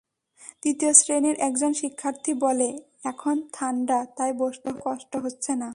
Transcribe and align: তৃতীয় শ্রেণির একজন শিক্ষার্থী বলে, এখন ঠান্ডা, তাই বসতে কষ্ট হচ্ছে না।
তৃতীয় 0.61 0.91
শ্রেণির 0.93 1.37
একজন 1.39 1.71
শিক্ষার্থী 1.73 2.31
বলে, 2.45 2.69
এখন 3.03 3.35
ঠান্ডা, 3.53 3.99
তাই 4.17 4.31
বসতে 4.33 4.69
কষ্ট 4.85 5.11
হচ্ছে 5.15 5.51
না। 5.55 5.69